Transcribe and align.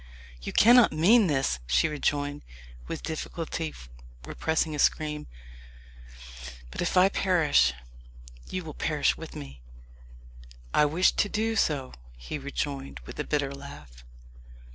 "You 0.41 0.51
cannot 0.51 0.91
mean 0.91 1.27
this," 1.27 1.59
she 1.67 1.87
rejoined, 1.87 2.41
with 2.87 3.03
difficulty 3.03 3.75
repressing 4.25 4.73
a 4.73 4.79
scream; 4.79 5.27
"but 6.71 6.81
if 6.81 6.97
I 6.97 7.07
perish, 7.07 7.71
you 8.49 8.63
will 8.63 8.73
perish 8.73 9.15
with 9.15 9.35
me." 9.35 9.61
"I 10.73 10.85
wish 10.85 11.11
to 11.11 11.29
do 11.29 11.55
so," 11.55 11.93
he 12.17 12.39
rejoined, 12.39 12.99
with 13.05 13.19
a 13.19 13.23
bitter 13.23 13.51
laugh. 13.53 14.03